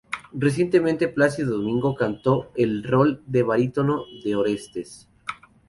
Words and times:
Recientemente 0.33 1.09
Plácido 1.09 1.59
Domingo 1.59 1.93
cantó 1.93 2.51
el 2.55 2.83
rol 2.83 3.21
de 3.27 3.43
barítono 3.43 4.05
de 4.23 4.35
Orestes. 4.35 5.07